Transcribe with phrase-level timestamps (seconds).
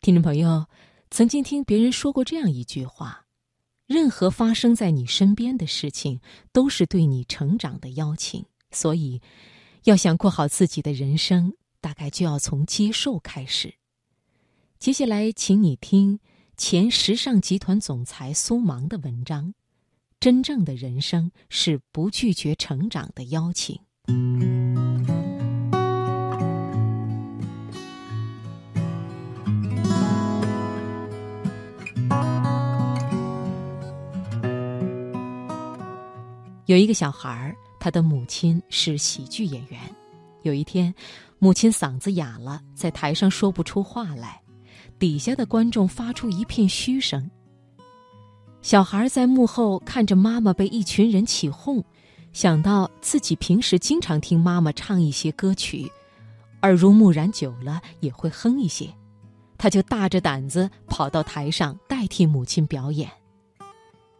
[0.00, 0.66] 听众朋友，
[1.10, 3.26] 曾经听别人说过这样一句话：
[3.86, 6.20] 任何发生在你身边的事情，
[6.52, 8.44] 都是对你成长的邀请。
[8.70, 9.20] 所以，
[9.84, 13.74] 要想过好自己的人生，大概就要从接受开始。
[14.78, 16.20] 接下来，请你听
[16.56, 19.52] 前时尚集团总裁苏芒的文章：
[20.20, 23.80] 真正的人生是不拒绝成长的邀请。
[36.68, 39.80] 有一个小孩儿，他的母亲是喜剧演员。
[40.42, 40.94] 有一天，
[41.38, 44.38] 母亲嗓子哑了，在台上说不出话来，
[44.98, 47.30] 底下的观众发出一片嘘声。
[48.60, 51.82] 小孩在幕后看着妈妈被一群人起哄，
[52.34, 55.90] 想到自己平时经常听妈妈唱一些歌曲，
[56.60, 58.92] 耳濡目染久了也会哼一些，
[59.56, 63.10] 他就大着胆子跑到台上代替母亲表演。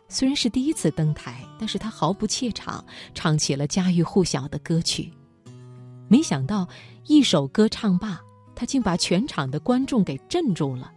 [0.08, 5.12] 虽然是第一次登台，但是他毫不怯场，唱起了家喻户晓的歌曲。
[6.08, 6.66] 没想到
[7.06, 8.18] 一首歌唱罢，
[8.54, 10.90] 他竟把全场的观众给镇住了。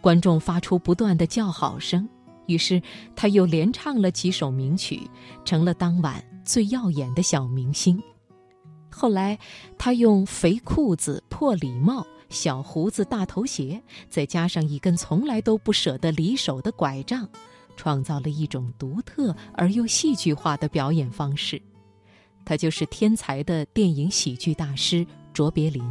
[0.00, 2.08] 观众发出不断的叫好声，
[2.46, 2.80] 于是
[3.14, 5.02] 他又连唱了几首名曲，
[5.44, 8.02] 成了当晚最耀眼的小明星。
[8.90, 9.38] 后来，
[9.76, 17.28] 他用肥裤子、破礼帽、小胡子、大头鞋，再加上一根从来都不舍得离手的拐杖。
[17.78, 21.62] 创造了一种独特而又戏剧化的表演方式，
[22.44, 25.82] 他就是天才的电影喜剧大师卓别林。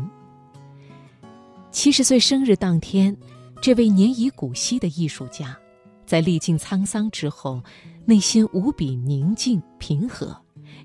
[1.72, 3.16] 七十岁生日当天，
[3.62, 5.58] 这位年已古稀的艺术家，
[6.06, 7.64] 在历尽沧桑之后，
[8.06, 10.36] 内心无比宁静平和，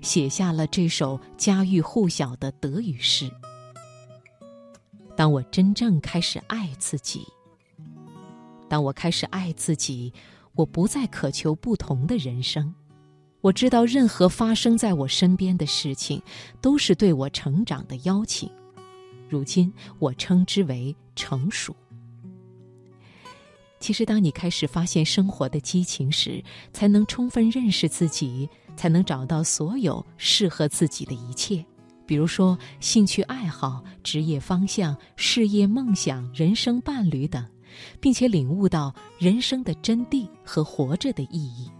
[0.01, 3.29] 写下了这首家喻户晓的德语诗
[5.17, 7.27] ：“当我真正开始爱自己，
[8.69, 10.13] 当我开始爱自己。”
[10.55, 12.73] 我不再渴求不同的人生，
[13.41, 16.21] 我知道任何发生在我身边的事情，
[16.61, 18.49] 都是对我成长的邀请。
[19.27, 21.75] 如今，我称之为成熟。
[23.79, 31.65] 其实，当你开始发现生活的激情时，才能充分认识自己，才能找到所有适合自己的一切。
[32.05, 37.43] 比如说，兴趣爱好、职业方向、事业梦想、人生伴侣等。
[37.99, 41.71] 并且领悟到人生的真谛和活着的意义。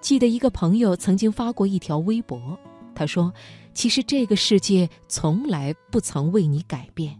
[0.00, 2.58] 记得一个朋友曾经发过一条微博，
[2.94, 3.32] 他说
[3.74, 7.18] ：“其实这个世界从来不曾为你改变。”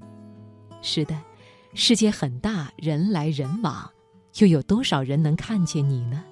[0.80, 1.20] 是的，
[1.74, 3.90] 世界很大，人来人往，
[4.38, 6.24] 又有多少人能看见你呢？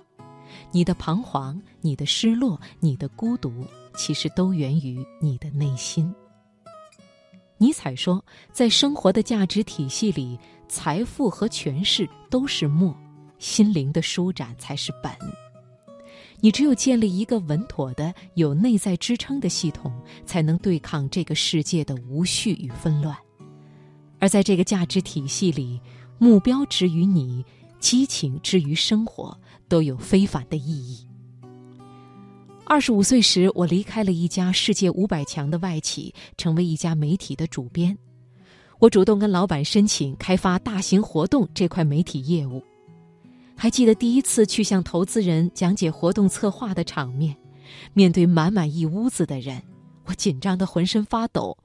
[0.70, 6.14] 你的彷徨、你的失落、你的孤独，其实都源于你的内心。
[7.58, 10.38] 尼采说，在生活的价值体系里。
[10.68, 12.92] 财富和权势都是末，
[13.38, 15.12] 心灵的舒展才是本。
[16.40, 19.92] 你只有建立一个稳妥的、有内在支撑的系统，
[20.24, 23.16] 才能对抗这个世界的无序与纷乱。
[24.18, 25.80] 而在这个价值体系里，
[26.18, 27.44] 目标之于你，
[27.78, 31.05] 激情之于生活，都有非凡的意义。
[32.68, 37.96] 二十五岁时，我离开了一家世界五百强的外企，成为一家媒体的主编。
[38.80, 42.60] 我主动跟老板申请开发大型活动这块媒体业务，
[43.54, 47.36] 还记得第一次去向投资人讲解活动策划的场面，
[47.94, 49.62] 面对满满一屋子的人，
[50.04, 51.56] 我紧张的浑身发抖。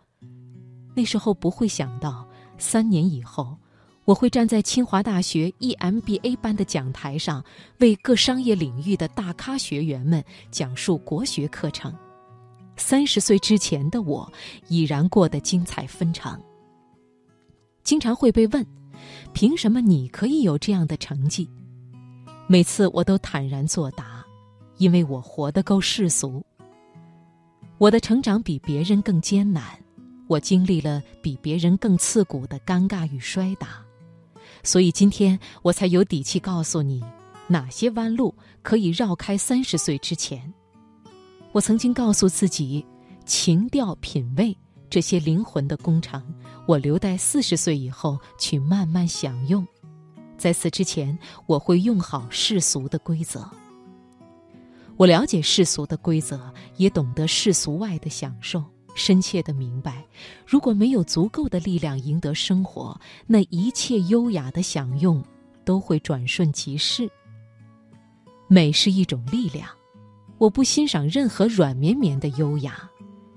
[0.93, 2.27] 那时候不会想到，
[2.59, 3.57] 三年以后，
[4.05, 7.43] 我会站在清华大学 EMBA 班的讲台上，
[7.79, 11.93] 为各商业领域的大咖学员们讲述国学课程。
[12.77, 14.31] 三十岁之前的我，
[14.67, 16.41] 已然过得精彩纷呈。
[17.83, 18.65] 经常会被问
[19.33, 21.47] ：“凭什么你可以有这样的成绩？”
[22.47, 24.25] 每次我都坦然作答
[24.77, 26.43] ：“因为我活得够世俗。
[27.77, 29.63] 我的成长比别人更艰难，
[30.27, 33.83] 我经历了比别人更刺骨的尴尬与摔打，
[34.63, 37.03] 所以今天我才有底气告诉你，
[37.47, 40.53] 哪些弯路可以绕开三十岁之前。
[41.51, 42.85] 我曾经告诉自己，
[43.25, 44.57] 情调品味。”
[44.91, 46.21] 这些灵魂的工程，
[46.67, 49.65] 我留待四十岁以后去慢慢享用。
[50.37, 53.49] 在此之前，我会用好世俗的规则。
[54.97, 58.61] 我了解世俗的规则，也懂得世俗外的享受，
[58.95, 60.05] 深切的明白，
[60.45, 65.23] 如果没有足够的力量赢得生活，那一切优雅的享用
[65.63, 67.09] 都会转瞬即逝。
[68.47, 69.69] 美是一种力量，
[70.37, 72.89] 我不欣赏任何软绵绵的优雅，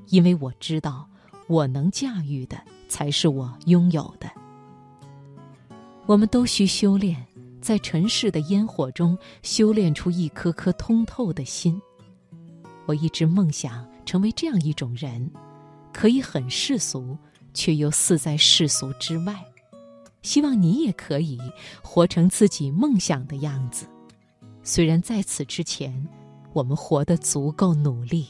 [0.09, 1.09] 因为我知道。
[1.47, 2.57] 我能驾驭的，
[2.89, 4.31] 才是我拥有的。
[6.07, 7.23] 我们都需修炼，
[7.61, 11.79] 在尘世的烟火中修炼出一颗颗通透的心。
[12.87, 15.31] 我一直梦想成为这样一种人，
[15.93, 17.17] 可以很世俗，
[17.53, 19.45] 却又似在世俗之外。
[20.23, 21.39] 希望你也可以
[21.83, 23.87] 活成自己梦想的样子。
[24.63, 26.09] 虽然在此之前，
[26.53, 28.27] 我们活得足够努力。